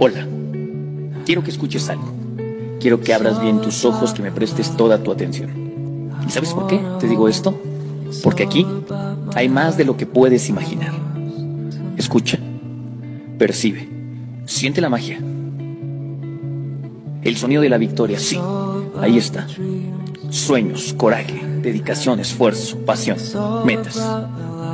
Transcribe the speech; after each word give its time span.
Hola, 0.00 0.26
quiero 1.24 1.44
que 1.44 1.50
escuches 1.50 1.88
algo. 1.88 2.12
Quiero 2.80 3.00
que 3.00 3.14
abras 3.14 3.40
bien 3.40 3.60
tus 3.60 3.84
ojos, 3.84 4.12
que 4.12 4.22
me 4.22 4.32
prestes 4.32 4.76
toda 4.76 5.02
tu 5.02 5.12
atención. 5.12 6.10
¿Y 6.26 6.30
sabes 6.30 6.52
por 6.52 6.66
qué 6.66 6.80
te 6.98 7.06
digo 7.06 7.28
esto? 7.28 7.56
Porque 8.22 8.42
aquí 8.42 8.66
hay 9.34 9.48
más 9.48 9.76
de 9.76 9.84
lo 9.84 9.96
que 9.96 10.04
puedes 10.06 10.48
imaginar. 10.48 10.92
Escucha, 11.96 12.38
percibe, 13.38 13.88
siente 14.46 14.80
la 14.80 14.88
magia. 14.88 15.18
El 17.22 17.36
sonido 17.36 17.62
de 17.62 17.68
la 17.68 17.78
victoria, 17.78 18.18
sí, 18.18 18.38
ahí 19.00 19.16
está. 19.16 19.46
Sueños, 20.30 20.92
coraje, 20.94 21.40
dedicación, 21.62 22.18
esfuerzo, 22.18 22.78
pasión, 22.78 23.18
metas. 23.64 23.98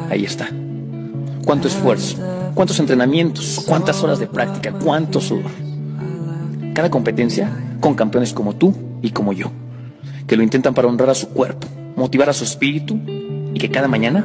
Ahí 0.09 0.25
está. 0.25 0.49
¿Cuánto 1.45 1.69
esfuerzo? 1.69 2.17
¿Cuántos 2.55 2.79
entrenamientos? 2.79 3.63
¿Cuántas 3.67 4.03
horas 4.03 4.19
de 4.19 4.27
práctica? 4.27 4.73
¿Cuánto 4.73 5.21
sudor? 5.21 5.51
Cada 6.75 6.91
competencia 6.91 7.51
con 7.81 7.95
campeones 7.95 8.33
como 8.33 8.55
tú 8.55 8.75
y 9.03 9.11
como 9.11 9.33
yo, 9.33 9.51
que 10.27 10.37
lo 10.37 10.43
intentan 10.43 10.75
para 10.75 10.89
honrar 10.89 11.11
a 11.11 11.15
su 11.15 11.29
cuerpo, 11.29 11.67
motivar 11.97 12.29
a 12.29 12.33
su 12.33 12.45
espíritu 12.45 12.99
y 13.53 13.59
que 13.59 13.71
cada 13.71 13.89
mañana 13.89 14.25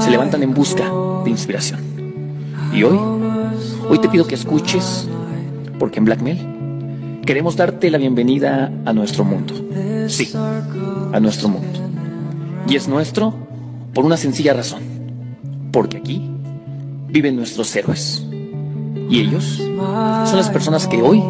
se 0.00 0.10
levantan 0.10 0.42
en 0.42 0.54
busca 0.54 0.90
de 1.24 1.30
inspiración. 1.30 1.80
Y 2.72 2.82
hoy, 2.84 2.98
hoy 3.88 3.98
te 3.98 4.08
pido 4.08 4.26
que 4.26 4.34
escuches, 4.34 5.08
porque 5.78 5.98
en 5.98 6.04
Blackmail 6.04 7.20
queremos 7.24 7.56
darte 7.56 7.90
la 7.90 7.98
bienvenida 7.98 8.72
a 8.84 8.92
nuestro 8.92 9.24
mundo. 9.24 9.54
Sí, 10.08 10.30
a 10.34 11.20
nuestro 11.20 11.48
mundo. 11.48 11.78
Y 12.68 12.76
es 12.76 12.88
nuestro 12.88 13.34
por 13.92 14.04
una 14.04 14.16
sencilla 14.16 14.54
razón. 14.54 14.82
Porque 15.70 15.98
aquí 15.98 16.31
viven 17.12 17.36
nuestros 17.36 17.74
héroes. 17.76 18.22
Y 19.08 19.20
ellos 19.20 19.56
son 19.56 20.36
las 20.36 20.48
personas 20.50 20.88
que 20.88 21.02
hoy 21.02 21.22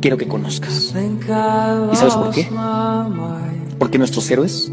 quiero 0.00 0.18
que 0.18 0.26
conozcas. 0.26 0.92
¿Y 1.92 1.96
sabes 1.96 2.14
por 2.14 2.32
qué? 2.32 2.48
Porque 3.78 3.98
nuestros 3.98 4.28
héroes 4.30 4.70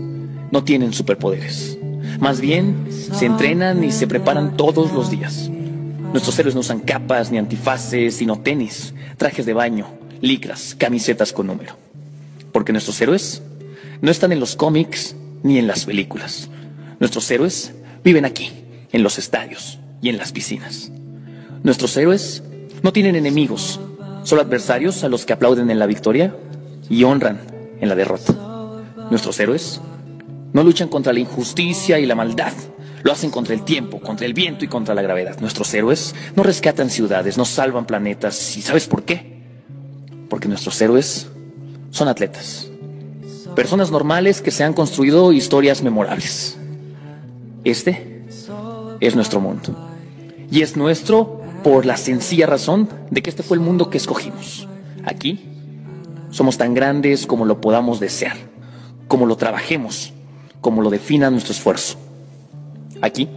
no 0.52 0.64
tienen 0.64 0.94
superpoderes. 0.94 1.78
Más 2.20 2.42
bien, 2.42 2.88
se 2.90 3.26
entrenan 3.26 3.84
y 3.84 3.92
se 3.92 4.08
preparan 4.08 4.58
todos 4.58 4.92
los 4.94 5.12
días. 5.12 5.50
Nuestros 6.12 6.38
héroes 6.40 6.56
no 6.56 6.62
usan 6.62 6.80
capas 6.80 7.32
ni 7.32 7.38
antifaces, 7.38 8.16
sino 8.16 8.40
tenis, 8.40 8.94
trajes 9.18 9.46
de 9.46 9.54
baño, 9.54 9.88
licras, 10.22 10.76
camisetas 10.78 11.34
con 11.34 11.48
número. 11.48 11.76
Porque 12.52 12.72
nuestros 12.72 13.00
héroes 13.02 13.42
no 14.02 14.12
están 14.12 14.32
en 14.32 14.40
los 14.40 14.56
cómics 14.56 15.16
ni 15.44 15.58
en 15.58 15.68
las 15.68 15.86
películas. 15.86 16.50
Nuestros 17.00 17.30
héroes 17.30 17.74
viven 18.04 18.26
aquí, 18.26 18.52
en 18.94 19.04
los 19.04 19.20
estadios, 19.20 19.80
y 20.04 20.10
en 20.10 20.18
las 20.18 20.32
piscinas. 20.32 20.92
Nuestros 21.64 21.96
héroes 21.98 22.44
no 22.84 22.92
tienen 22.92 23.16
enemigos, 23.16 23.80
solo 24.24 24.42
adversarios 24.42 25.04
a 25.04 25.10
los 25.10 25.26
que 25.26 25.34
aplauden 25.34 25.72
en 25.72 25.80
la 25.80 25.88
victoria 25.88 26.36
y 26.90 27.06
honran 27.06 27.40
en 27.80 27.90
la 27.90 27.96
derrota. 27.96 28.34
Nuestros 29.10 29.40
héroes 29.40 29.82
no 30.52 30.64
luchan 30.64 30.90
contra 30.90 31.14
la 31.14 31.22
injusticia 31.22 32.00
y 32.00 32.06
la 32.06 32.16
maldad, 32.16 32.52
lo 33.02 33.14
hacen 33.14 33.32
contra 33.32 33.54
el 33.54 33.64
tiempo, 33.64 34.02
contra 34.02 34.26
el 34.26 34.34
viento 34.34 34.66
y 34.66 34.68
contra 34.68 34.94
la 34.94 35.02
gravedad. 35.02 35.40
Nuestros 35.40 35.74
héroes 35.74 36.14
no 36.36 36.44
rescatan 36.44 36.90
ciudades, 36.90 37.38
no 37.38 37.46
salvan 37.46 37.86
planetas. 37.86 38.58
¿Y 38.58 38.62
sabes 38.62 38.88
por 38.88 39.04
qué? 39.04 39.42
Porque 40.30 40.50
nuestros 40.50 40.82
héroes 40.82 41.30
son 41.92 42.10
atletas. 42.10 42.70
Personas 43.56 43.90
normales 43.90 44.42
que 44.42 44.52
se 44.52 44.66
han 44.66 44.74
construido 44.74 45.32
historias 45.32 45.82
memorables. 45.82 46.58
Este 47.64 48.13
es 49.08 49.16
nuestro 49.16 49.42
mundo. 49.42 49.76
Y 50.50 50.62
es 50.62 50.78
nuestro 50.78 51.42
por 51.64 51.86
la 51.86 51.98
sencilla 51.98 52.48
razón 52.48 52.88
de 53.10 53.22
que 53.22 53.30
este 53.30 53.44
fue 53.44 53.58
el 53.58 53.62
mundo 53.62 53.90
que 53.90 53.98
escogimos. 53.98 54.68
Aquí 55.06 55.44
somos 56.32 56.58
tan 56.58 56.74
grandes 56.74 57.28
como 57.28 57.46
lo 57.46 57.60
podamos 57.60 58.00
desear, 58.00 58.38
como 59.08 59.26
lo 59.26 59.36
trabajemos, 59.36 60.14
como 60.62 60.82
lo 60.82 60.90
defina 60.90 61.30
nuestro 61.30 61.52
esfuerzo. 61.54 61.98
Aquí 63.02 63.28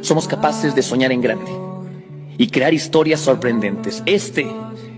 somos 0.00 0.26
capaces 0.26 0.74
de 0.74 0.82
soñar 0.82 1.12
en 1.12 1.20
grande 1.20 1.50
y 2.36 2.48
crear 2.48 2.74
historias 2.74 3.20
sorprendentes. 3.20 4.02
Este 4.04 4.46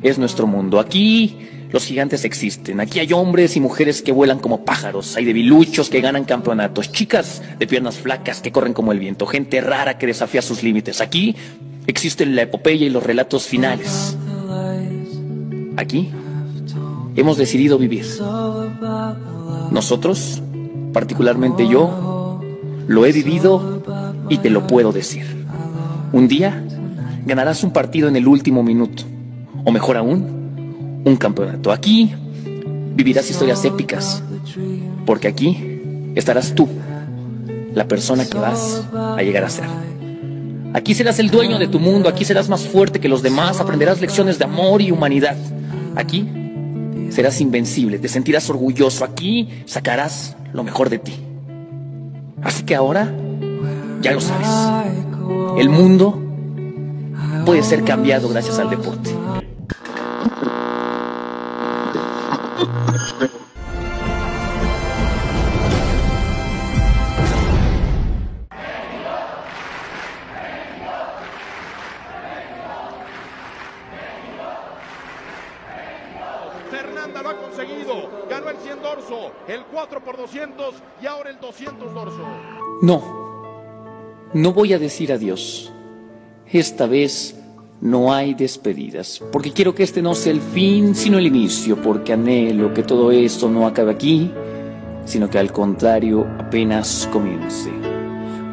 es 0.02 0.18
nuestro 0.18 0.46
mundo. 0.46 0.80
Aquí 0.80 1.48
los 1.74 1.86
gigantes 1.86 2.24
existen. 2.24 2.78
Aquí 2.78 3.00
hay 3.00 3.12
hombres 3.12 3.56
y 3.56 3.60
mujeres 3.60 4.00
que 4.00 4.12
vuelan 4.12 4.38
como 4.38 4.64
pájaros. 4.64 5.16
Hay 5.16 5.24
debiluchos 5.24 5.90
que 5.90 6.00
ganan 6.00 6.22
campeonatos. 6.22 6.92
Chicas 6.92 7.42
de 7.58 7.66
piernas 7.66 7.96
flacas 7.96 8.40
que 8.40 8.52
corren 8.52 8.72
como 8.72 8.92
el 8.92 9.00
viento. 9.00 9.26
Gente 9.26 9.60
rara 9.60 9.98
que 9.98 10.06
desafía 10.06 10.40
sus 10.40 10.62
límites. 10.62 11.00
Aquí 11.00 11.34
existen 11.88 12.36
la 12.36 12.42
epopeya 12.42 12.86
y 12.86 12.90
los 12.90 13.02
relatos 13.02 13.48
finales. 13.48 14.16
Aquí 15.76 16.12
hemos 17.16 17.38
decidido 17.38 17.76
vivir. 17.76 18.06
Nosotros, 19.72 20.40
particularmente 20.92 21.66
yo, 21.66 22.40
lo 22.86 23.04
he 23.04 23.10
vivido 23.10 23.82
y 24.28 24.38
te 24.38 24.48
lo 24.48 24.68
puedo 24.68 24.92
decir. 24.92 25.26
Un 26.12 26.28
día 26.28 26.62
ganarás 27.26 27.64
un 27.64 27.72
partido 27.72 28.06
en 28.06 28.14
el 28.14 28.28
último 28.28 28.62
minuto. 28.62 29.02
O 29.64 29.72
mejor 29.72 29.96
aún, 29.96 30.33
un 31.04 31.16
campeonato. 31.16 31.72
Aquí 31.72 32.12
vivirás 32.94 33.30
historias 33.30 33.64
épicas, 33.64 34.22
porque 35.06 35.28
aquí 35.28 35.80
estarás 36.14 36.54
tú, 36.54 36.68
la 37.74 37.86
persona 37.86 38.24
que 38.24 38.38
vas 38.38 38.84
a 38.94 39.22
llegar 39.22 39.44
a 39.44 39.50
ser. 39.50 39.66
Aquí 40.72 40.94
serás 40.94 41.18
el 41.18 41.30
dueño 41.30 41.58
de 41.58 41.68
tu 41.68 41.78
mundo, 41.78 42.08
aquí 42.08 42.24
serás 42.24 42.48
más 42.48 42.66
fuerte 42.66 43.00
que 43.00 43.08
los 43.08 43.22
demás, 43.22 43.60
aprenderás 43.60 44.00
lecciones 44.00 44.38
de 44.38 44.44
amor 44.44 44.82
y 44.82 44.90
humanidad. 44.90 45.36
Aquí 45.94 46.28
serás 47.10 47.40
invencible, 47.40 47.98
te 47.98 48.08
sentirás 48.08 48.50
orgulloso, 48.50 49.04
aquí 49.04 49.48
sacarás 49.66 50.36
lo 50.52 50.64
mejor 50.64 50.90
de 50.90 50.98
ti. 50.98 51.14
Así 52.42 52.64
que 52.64 52.74
ahora 52.74 53.14
ya 54.02 54.12
lo 54.12 54.20
sabes, 54.20 54.48
el 55.58 55.68
mundo 55.68 56.20
puede 57.46 57.62
ser 57.62 57.84
cambiado 57.84 58.28
gracias 58.28 58.58
al 58.58 58.70
deporte. 58.70 59.10
Fernanda 76.70 77.22
lo 77.22 77.28
ha 77.28 77.36
conseguido. 77.36 78.26
Ganó 78.28 78.50
el 78.50 78.56
100 78.58 78.82
dorso, 78.82 79.32
el 79.46 79.64
4 79.66 80.04
por 80.04 80.16
200 80.16 80.74
y 81.02 81.06
ahora 81.06 81.30
el 81.30 81.40
200 81.40 81.94
dorso. 81.94 82.26
No, 82.82 84.30
no 84.32 84.52
voy 84.52 84.72
a 84.72 84.78
decir 84.78 85.12
adiós. 85.12 85.72
Esta 86.46 86.86
vez 86.86 87.43
no 87.84 88.14
hay 88.14 88.32
despedidas, 88.32 89.22
porque 89.30 89.52
quiero 89.52 89.74
que 89.74 89.82
este 89.82 90.00
no 90.00 90.14
sea 90.14 90.32
el 90.32 90.40
fin, 90.40 90.94
sino 90.94 91.18
el 91.18 91.26
inicio, 91.26 91.76
porque 91.76 92.14
anhelo 92.14 92.72
que 92.72 92.82
todo 92.82 93.12
esto 93.12 93.50
no 93.50 93.66
acabe 93.66 93.92
aquí, 93.92 94.30
sino 95.04 95.28
que 95.28 95.38
al 95.38 95.52
contrario 95.52 96.26
apenas 96.38 97.06
comience. 97.12 97.70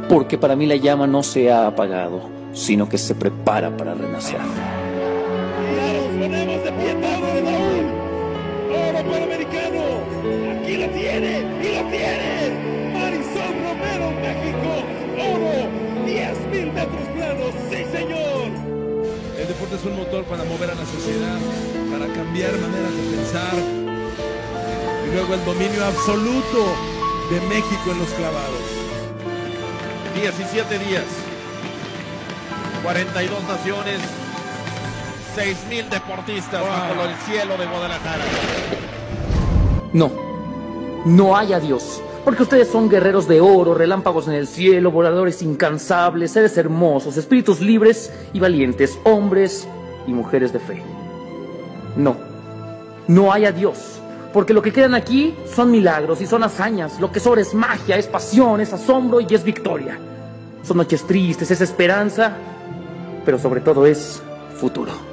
Porque 0.09 0.37
para 0.37 0.57
mí 0.57 0.65
la 0.65 0.75
llama 0.75 1.07
no 1.07 1.23
se 1.23 1.49
ha 1.49 1.65
apagado, 1.65 2.23
sino 2.51 2.89
que 2.89 2.97
se 2.97 3.15
prepara 3.15 3.75
para 3.77 3.93
renacer. 3.93 4.41
Cambiar 22.31 22.53
maneras 22.53 22.95
de 22.95 23.17
pensar. 23.17 23.53
Y 25.05 25.13
luego 25.13 25.33
el 25.33 25.43
dominio 25.43 25.85
absoluto 25.85 26.65
de 27.29 27.41
México 27.49 27.91
en 27.91 27.99
los 27.99 28.07
clavados. 28.11 28.61
17 30.15 30.79
días, 30.79 31.03
42 32.83 33.43
naciones, 33.43 33.99
6.000 35.35 35.89
deportistas 35.89 36.61
bajo 36.61 37.03
el 37.03 37.15
cielo 37.25 37.57
de 37.57 37.65
Guadalajara. 37.65 38.23
No, 39.91 40.09
no 41.03 41.35
hay 41.35 41.51
adiós. 41.51 42.01
Porque 42.23 42.43
ustedes 42.43 42.69
son 42.69 42.87
guerreros 42.87 43.27
de 43.27 43.41
oro, 43.41 43.73
relámpagos 43.73 44.29
en 44.29 44.35
el 44.35 44.47
cielo, 44.47 44.91
voladores 44.91 45.41
incansables, 45.41 46.31
seres 46.31 46.57
hermosos, 46.57 47.17
espíritus 47.17 47.59
libres 47.59 48.13
y 48.31 48.39
valientes, 48.39 48.97
hombres 49.03 49.67
y 50.07 50.13
mujeres 50.13 50.53
de 50.53 50.59
fe. 50.59 50.90
No, 51.95 52.15
no 53.07 53.31
hay 53.31 53.45
adiós. 53.45 53.99
Porque 54.33 54.53
lo 54.53 54.61
que 54.61 54.71
quedan 54.71 54.95
aquí 54.95 55.35
son 55.53 55.71
milagros 55.71 56.21
y 56.21 56.27
son 56.27 56.43
hazañas. 56.43 56.99
Lo 56.99 57.11
que 57.11 57.19
sobra 57.19 57.41
es 57.41 57.53
magia, 57.53 57.97
es 57.97 58.07
pasión, 58.07 58.61
es 58.61 58.71
asombro 58.71 59.19
y 59.19 59.27
es 59.29 59.43
victoria. 59.43 59.99
Son 60.63 60.77
noches 60.77 61.05
tristes, 61.05 61.51
es 61.51 61.59
esperanza, 61.59 62.33
pero 63.25 63.37
sobre 63.37 63.59
todo 63.59 63.85
es 63.85 64.21
futuro. 64.55 65.10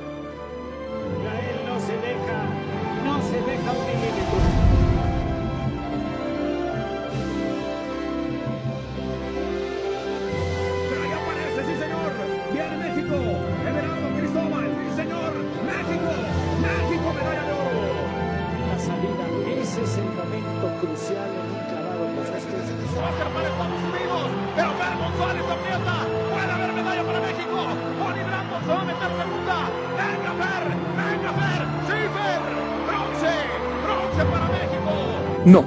No, 35.48 35.64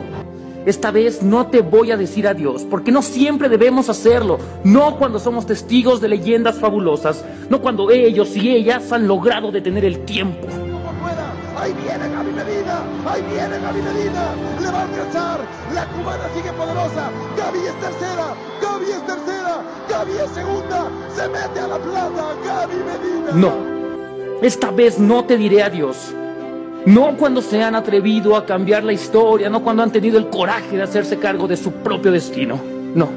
esta 0.63 0.91
vez 0.91 1.23
no 1.23 1.47
te 1.47 1.61
voy 1.61 1.89
a 1.89 1.97
decir 1.97 2.27
adiós, 2.27 2.67
porque 2.69 2.91
no 2.91 3.01
siempre 3.01 3.49
debemos 3.49 3.89
hacerlo. 3.89 4.37
No 4.63 4.95
cuando 4.95 5.17
somos 5.17 5.47
testigos 5.47 5.99
de 5.99 6.07
leyendas 6.07 6.59
fabulosas, 6.59 7.25
no 7.49 7.61
cuando 7.61 7.89
ellos 7.89 8.37
y 8.37 8.51
ellas 8.51 8.91
han 8.91 9.07
logrado 9.07 9.51
detener 9.51 9.83
el 9.83 10.05
tiempo. 10.05 10.47
Ahí 11.57 11.73
viene 11.73 12.09
Gaby 12.09 12.31
Medina, 12.31 12.83
ahí 13.07 13.21
viene 13.23 13.59
Gaby 13.59 13.81
Medina, 13.81 14.35
le 14.61 14.71
va 14.71 14.79
a 14.79 14.83
alcanzar, 14.83 15.39
la 15.73 15.85
cubana 15.87 16.23
sigue 16.35 16.53
poderosa, 16.53 17.09
Gaby 17.37 17.59
es 17.59 17.79
tercera, 17.79 18.35
Gaby 18.61 18.85
es 18.85 19.05
tercera, 19.07 19.63
Gaby 19.89 20.11
es 20.11 20.31
segunda, 20.31 20.89
se 21.15 21.27
mete 21.27 21.59
a 21.59 21.67
la 21.67 21.79
plata, 21.79 22.35
Gaby 22.45 22.75
Medina. 22.75 23.31
No, 23.33 24.41
esta 24.43 24.69
vez 24.69 24.99
no 24.99 25.25
te 25.25 25.37
diré 25.37 25.63
adiós. 25.63 26.13
No 26.85 27.15
cuando 27.15 27.41
se 27.43 27.61
han 27.61 27.75
atrevido 27.75 28.35
a 28.35 28.45
cambiar 28.45 28.83
la 28.83 28.91
historia, 28.91 29.49
no 29.49 29.61
cuando 29.61 29.83
han 29.83 29.91
tenido 29.91 30.17
el 30.17 30.29
coraje 30.29 30.77
de 30.77 30.83
hacerse 30.83 31.17
cargo 31.17 31.47
de 31.47 31.55
su 31.55 31.71
propio 31.71 32.11
destino. 32.11 32.59
No, 32.95 33.07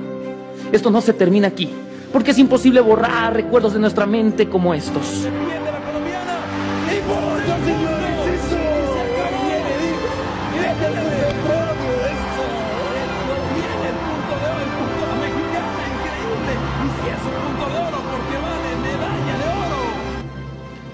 esto 0.71 0.91
no 0.91 1.01
se 1.01 1.15
termina 1.15 1.49
aquí, 1.49 1.71
porque 2.13 2.33
es 2.33 2.39
imposible 2.39 2.81
borrar 2.83 3.33
recuerdos 3.33 3.73
de 3.73 3.81
nuestra 3.81 4.05
mente 4.05 4.49
como 4.49 4.75
estos. 4.75 5.27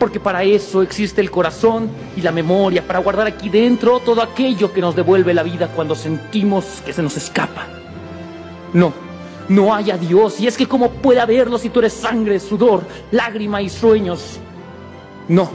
Porque 0.00 0.18
para 0.18 0.42
eso 0.42 0.80
existe 0.80 1.20
el 1.20 1.30
corazón 1.30 1.90
y 2.16 2.22
la 2.22 2.32
memoria, 2.32 2.84
para 2.86 3.00
guardar 3.00 3.26
aquí 3.26 3.50
dentro 3.50 4.00
todo 4.00 4.22
aquello 4.22 4.72
que 4.72 4.80
nos 4.80 4.96
devuelve 4.96 5.34
la 5.34 5.42
vida 5.42 5.68
cuando 5.68 5.94
sentimos 5.94 6.64
que 6.86 6.94
se 6.94 7.02
nos 7.02 7.18
escapa. 7.18 7.66
No, 8.72 8.94
no 9.50 9.74
hay 9.74 9.90
a 9.90 9.98
Dios. 9.98 10.40
Y 10.40 10.46
es 10.46 10.56
que 10.56 10.66
cómo 10.66 10.90
puede 10.90 11.20
haberlo 11.20 11.58
si 11.58 11.68
tú 11.68 11.80
eres 11.80 11.92
sangre, 11.92 12.40
sudor, 12.40 12.82
lágrima 13.10 13.60
y 13.60 13.68
sueños. 13.68 14.40
No, 15.28 15.50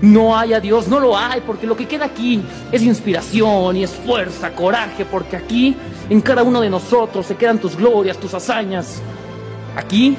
no 0.00 0.38
hay 0.38 0.52
a 0.52 0.60
Dios, 0.60 0.86
no 0.86 1.00
lo 1.00 1.18
hay, 1.18 1.40
porque 1.40 1.66
lo 1.66 1.76
que 1.76 1.88
queda 1.88 2.04
aquí 2.04 2.40
es 2.70 2.82
inspiración 2.82 3.76
y 3.76 3.82
es 3.82 3.90
fuerza, 3.90 4.54
coraje, 4.54 5.04
porque 5.04 5.36
aquí 5.36 5.74
en 6.08 6.20
cada 6.20 6.44
uno 6.44 6.60
de 6.60 6.70
nosotros 6.70 7.26
se 7.26 7.34
quedan 7.34 7.58
tus 7.58 7.76
glorias, 7.76 8.16
tus 8.16 8.32
hazañas. 8.32 9.02
Aquí 9.76 10.16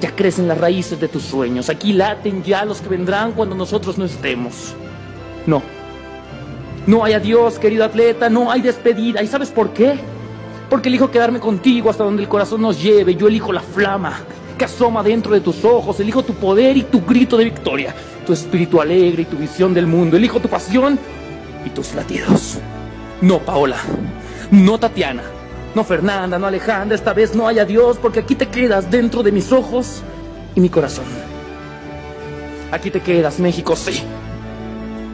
ya 0.00 0.14
crecen 0.14 0.48
las 0.48 0.58
raíces 0.58 1.00
de 1.00 1.08
tus 1.08 1.22
sueños. 1.22 1.68
Aquí 1.68 1.92
laten 1.92 2.42
ya 2.42 2.64
los 2.64 2.80
que 2.80 2.88
vendrán 2.88 3.32
cuando 3.32 3.54
nosotros 3.54 3.98
no 3.98 4.04
estemos. 4.04 4.74
No. 5.46 5.62
No 6.86 7.04
hay 7.04 7.12
adiós, 7.12 7.58
querido 7.58 7.84
atleta, 7.84 8.30
no 8.30 8.50
hay 8.50 8.62
despedida. 8.62 9.22
¿Y 9.22 9.26
sabes 9.26 9.50
por 9.50 9.72
qué? 9.72 9.98
Porque 10.70 10.88
elijo 10.88 11.10
quedarme 11.10 11.40
contigo 11.40 11.90
hasta 11.90 12.04
donde 12.04 12.22
el 12.22 12.28
corazón 12.28 12.62
nos 12.62 12.82
lleve. 12.82 13.14
Yo 13.14 13.28
elijo 13.28 13.52
la 13.52 13.60
flama 13.60 14.20
que 14.56 14.64
asoma 14.64 15.02
dentro 15.02 15.32
de 15.32 15.40
tus 15.40 15.64
ojos. 15.64 15.98
Elijo 16.00 16.22
tu 16.22 16.34
poder 16.34 16.76
y 16.76 16.82
tu 16.82 17.04
grito 17.04 17.36
de 17.36 17.44
victoria. 17.44 17.94
Tu 18.26 18.32
espíritu 18.32 18.80
alegre 18.80 19.22
y 19.22 19.26
tu 19.26 19.36
visión 19.36 19.74
del 19.74 19.86
mundo. 19.86 20.16
Elijo 20.16 20.40
tu 20.40 20.48
pasión 20.48 20.98
y 21.64 21.70
tus 21.70 21.94
latidos. 21.94 22.58
No, 23.20 23.38
Paola. 23.38 23.78
No, 24.50 24.78
Tatiana. 24.78 25.22
No 25.74 25.84
Fernanda, 25.84 26.38
no 26.38 26.46
Alejandra, 26.46 26.94
esta 26.94 27.12
vez 27.12 27.34
no 27.34 27.46
haya 27.46 27.64
Dios, 27.64 27.98
porque 27.98 28.20
aquí 28.20 28.34
te 28.34 28.48
quedas 28.48 28.90
dentro 28.90 29.22
de 29.22 29.32
mis 29.32 29.52
ojos 29.52 30.02
y 30.54 30.60
mi 30.60 30.68
corazón. 30.68 31.04
Aquí 32.72 32.90
te 32.90 33.00
quedas, 33.00 33.38
México, 33.38 33.76
sí. 33.76 34.02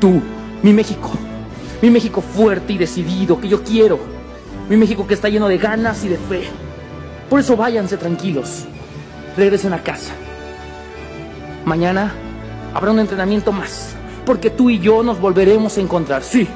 Tú, 0.01 0.21
mi 0.63 0.73
México. 0.73 1.11
Mi 1.83 1.91
México 1.91 2.21
fuerte 2.21 2.73
y 2.73 2.79
decidido, 2.79 3.41
que 3.41 3.49
yo 3.49 3.63
quiero. 3.63 3.99
Mi 4.69 4.77
México 4.77 5.07
que 5.07 5.15
está 5.15 5.29
lleno 5.29 5.49
de 5.49 5.59
ganas 5.59 6.05
y 6.05 6.09
de 6.09 6.17
fe. 6.17 6.45
Por 7.29 7.41
eso 7.41 7.57
váyanse 7.57 7.97
tranquilos. 7.97 8.65
Regresen 9.37 9.73
a 9.73 9.83
casa. 9.83 10.15
Mañana 11.65 12.13
habrá 12.73 12.91
un 12.91 13.01
entrenamiento 13.01 13.53
más, 13.53 13.95
porque 14.25 14.51
tú 14.51 14.71
y 14.71 14.79
yo 14.79 15.03
nos 15.03 15.21
volveremos 15.21 15.77
a 15.79 15.81
encontrar, 15.81 16.23
sí, 16.23 16.47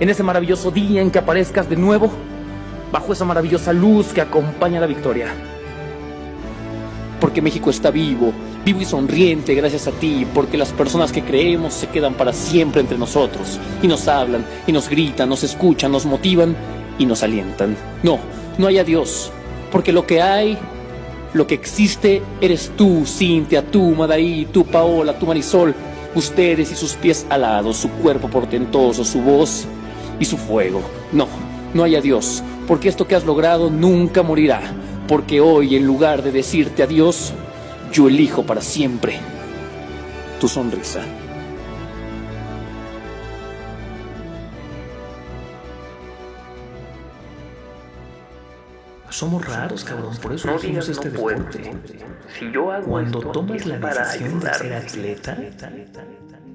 en 0.00 0.08
ese 0.08 0.22
maravilloso 0.22 0.70
día 0.70 1.00
en 1.00 1.10
que 1.10 1.18
aparezcas 1.18 1.68
de 1.68 1.76
nuevo 1.76 2.10
bajo 2.92 3.12
esa 3.12 3.24
maravillosa 3.24 3.72
luz 3.72 4.08
que 4.08 4.20
acompaña 4.20 4.80
la 4.80 4.86
victoria. 4.86 5.28
Porque 7.20 7.42
México 7.42 7.70
está 7.70 7.90
vivo, 7.90 8.32
vivo 8.64 8.80
y 8.80 8.84
sonriente 8.84 9.54
gracias 9.54 9.86
a 9.86 9.92
ti, 9.92 10.26
porque 10.34 10.58
las 10.58 10.72
personas 10.72 11.12
que 11.12 11.22
creemos 11.22 11.72
se 11.72 11.88
quedan 11.88 12.14
para 12.14 12.32
siempre 12.32 12.80
entre 12.80 12.98
nosotros 12.98 13.58
y 13.82 13.88
nos 13.88 14.06
hablan 14.06 14.44
y 14.66 14.72
nos 14.72 14.88
gritan, 14.88 15.28
nos 15.28 15.42
escuchan, 15.42 15.92
nos 15.92 16.04
motivan 16.04 16.56
y 16.98 17.06
nos 17.06 17.22
alientan. 17.22 17.76
No, 18.02 18.18
no 18.58 18.66
hay 18.66 18.78
adiós, 18.78 19.30
porque 19.72 19.92
lo 19.92 20.06
que 20.06 20.20
hay, 20.20 20.58
lo 21.32 21.46
que 21.46 21.54
existe 21.54 22.22
eres 22.40 22.72
tú, 22.76 23.04
Cintia, 23.06 23.62
tú, 23.62 23.94
Madaí, 23.94 24.46
tú, 24.52 24.64
Paola, 24.64 25.18
tú, 25.18 25.26
Marisol, 25.26 25.74
ustedes 26.14 26.72
y 26.72 26.74
sus 26.74 26.94
pies 26.94 27.26
alados, 27.30 27.76
su 27.76 27.90
cuerpo 27.90 28.28
portentoso, 28.28 29.04
su 29.04 29.20
voz 29.20 29.66
y 30.18 30.24
su 30.24 30.36
fuego. 30.36 30.82
No, 31.12 31.26
no 31.74 31.84
hay 31.84 31.94
adiós, 31.94 32.42
porque 32.66 32.88
esto 32.88 33.06
que 33.06 33.14
has 33.14 33.24
logrado 33.24 33.70
nunca 33.70 34.22
morirá, 34.22 34.60
porque 35.08 35.40
hoy 35.40 35.76
en 35.76 35.86
lugar 35.86 36.22
de 36.22 36.32
decirte 36.32 36.82
adiós, 36.82 37.32
yo 37.92 38.08
elijo 38.08 38.44
para 38.44 38.60
siempre 38.60 39.18
tu 40.40 40.48
sonrisa. 40.48 41.02
Somos 49.08 49.46
raros, 49.46 49.82
cabrón, 49.82 50.14
por 50.18 50.34
eso 50.34 50.48
no 50.48 50.56
hacemos 50.56 50.88
este 50.90 51.08
deporte. 51.08 51.72
Si 52.38 52.52
yo 52.52 52.70
hago 52.70 52.86
cuando 52.86 53.20
tomas 53.20 53.64
la 53.64 53.78
decisión 53.78 54.40
de 54.40 54.52
ser 54.52 54.74
atleta, 54.74 55.38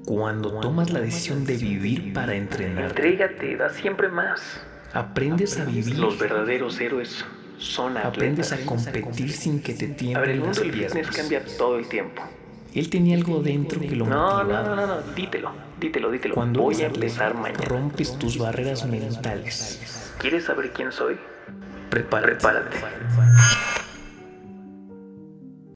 cuando 0.06 0.60
tomas 0.60 0.90
la 0.90 1.00
decisión 1.00 1.44
de 1.44 1.56
vivir 1.56 2.12
para 2.12 2.36
entrenar, 2.36 2.84
entrégate, 2.84 3.56
da 3.56 3.68
siempre 3.70 4.08
más. 4.08 4.40
Aprendes 4.94 5.58
a 5.58 5.64
vivir. 5.64 5.98
Los 5.98 6.18
verdaderos 6.18 6.80
héroes 6.80 7.24
son 7.58 7.96
atletas. 7.96 8.52
Aprendes 8.52 8.52
a 8.52 8.58
competir 8.66 9.32
sin 9.32 9.62
que 9.62 9.74
te 9.74 9.88
tiemblen 9.88 10.44
las 10.44 10.58
piernas. 10.60 11.08
cambia 11.16 11.42
todo 11.56 11.78
el 11.78 11.88
tiempo. 11.88 12.22
Él 12.74 12.88
tenía 12.88 13.16
algo 13.16 13.42
dentro 13.42 13.80
que 13.80 13.94
lo 13.94 14.06
no, 14.06 14.16
motivaba. 14.20 14.44
No, 14.44 14.64
no, 14.64 14.76
no, 14.76 14.86
no, 14.86 15.02
dítelo, 15.14 15.52
dítelo, 15.78 16.10
dítelo. 16.10 16.34
Cuando 16.34 16.62
Voy 16.62 16.80
a 16.82 16.86
empezar 16.86 17.34
mañana. 17.34 17.64
rompes 17.64 18.18
tus 18.18 18.38
barreras 18.38 18.86
mentales. 18.86 20.12
¿Quieres 20.18 20.44
saber 20.44 20.72
quién 20.72 20.90
soy? 20.90 21.16
Prepárate. 21.90 22.36
Prepárate. 22.36 22.78